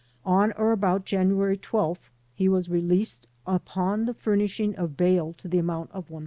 [0.25, 5.59] On or about January 12th he was released upon the furnishing of bail to the
[5.59, 6.19] amount of $1,000.